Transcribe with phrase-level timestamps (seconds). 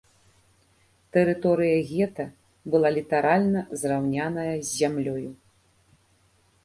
[1.17, 2.25] Тэрыторыя гета
[2.75, 5.29] была літаральна зраўняная з зямлёю.